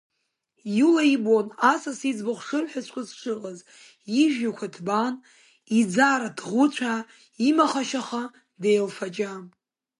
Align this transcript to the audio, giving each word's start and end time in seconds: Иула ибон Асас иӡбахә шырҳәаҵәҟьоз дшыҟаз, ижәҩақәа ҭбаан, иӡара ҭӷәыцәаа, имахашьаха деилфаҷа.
Иула 0.79 1.03
ибон 1.15 1.47
Асас 1.73 1.99
иӡбахә 2.09 2.43
шырҳәаҵәҟьоз 2.47 3.09
дшыҟаз, 3.11 3.59
ижәҩақәа 4.23 4.67
ҭбаан, 4.73 5.15
иӡара 5.79 6.29
ҭӷәыцәаа, 6.37 6.99
имахашьаха 7.47 8.23
деилфаҷа. 8.61 9.31